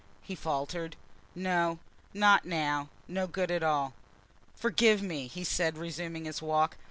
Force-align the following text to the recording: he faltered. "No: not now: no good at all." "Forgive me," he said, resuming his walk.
he 0.23 0.33
faltered. 0.33 0.95
"No: 1.35 1.77
not 2.11 2.43
now: 2.43 2.89
no 3.07 3.27
good 3.27 3.51
at 3.51 3.61
all." 3.61 3.93
"Forgive 4.55 5.03
me," 5.03 5.27
he 5.27 5.43
said, 5.43 5.77
resuming 5.77 6.25
his 6.25 6.41
walk. 6.41 6.75